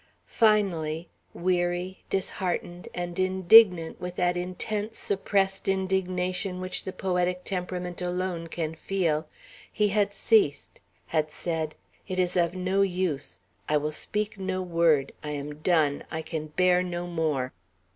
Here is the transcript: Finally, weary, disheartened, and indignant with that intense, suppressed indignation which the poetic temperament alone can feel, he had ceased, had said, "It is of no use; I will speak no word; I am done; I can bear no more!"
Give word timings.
Finally, 0.25 1.09
weary, 1.31 2.01
disheartened, 2.09 2.89
and 2.91 3.19
indignant 3.19 4.01
with 4.01 4.15
that 4.15 4.35
intense, 4.35 4.97
suppressed 4.97 5.67
indignation 5.67 6.59
which 6.59 6.85
the 6.85 6.91
poetic 6.91 7.43
temperament 7.43 8.01
alone 8.01 8.47
can 8.47 8.73
feel, 8.73 9.27
he 9.71 9.89
had 9.89 10.11
ceased, 10.11 10.81
had 11.05 11.29
said, 11.29 11.75
"It 12.07 12.17
is 12.17 12.35
of 12.35 12.55
no 12.55 12.81
use; 12.81 13.41
I 13.69 13.77
will 13.77 13.91
speak 13.91 14.39
no 14.39 14.63
word; 14.63 15.11
I 15.23 15.33
am 15.33 15.57
done; 15.59 16.03
I 16.09 16.23
can 16.23 16.47
bear 16.47 16.81
no 16.81 17.05
more!" 17.05 17.53